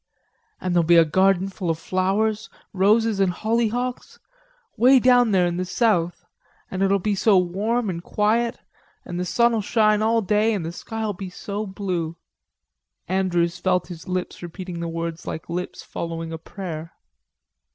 "An' 0.59 0.73
there'll 0.73 0.83
be 0.83 0.95
a 0.95 1.05
garden 1.05 1.47
full 1.47 1.69
of 1.69 1.77
flowers, 1.77 2.49
roses 2.73 3.21
an' 3.21 3.29
hollyhocks, 3.29 4.17
way 4.75 4.97
down 4.97 5.29
there 5.29 5.45
in 5.45 5.57
the 5.57 5.63
south, 5.63 6.25
an' 6.71 6.81
it'll 6.81 6.97
be 6.97 7.13
so 7.13 7.37
warm 7.37 7.87
an' 7.87 7.99
quiet, 7.99 8.57
an' 9.05 9.17
the 9.17 9.25
sun'll 9.25 9.61
shine 9.61 10.01
all 10.01 10.23
day, 10.23 10.55
and 10.55 10.65
the 10.65 10.71
sky'll 10.71 11.13
be 11.13 11.29
so 11.29 11.67
blue..." 11.67 12.15
Andrews 13.07 13.59
felt 13.59 13.89
his 13.89 14.07
lips 14.07 14.41
repeating 14.41 14.79
the 14.79 14.87
words 14.87 15.27
like 15.27 15.47
lips 15.51 15.83
following 15.83 16.33
a 16.33 16.39
prayer. 16.39 16.93